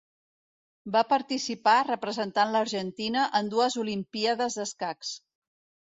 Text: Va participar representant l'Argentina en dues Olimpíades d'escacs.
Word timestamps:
Va 0.95 1.01
participar 1.09 1.75
representant 1.89 2.55
l'Argentina 2.55 3.29
en 3.41 3.55
dues 3.55 3.79
Olimpíades 3.85 4.59
d'escacs. 4.61 5.17